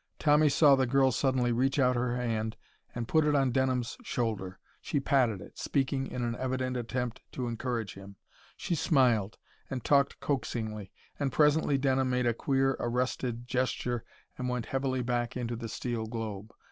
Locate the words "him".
7.93-8.15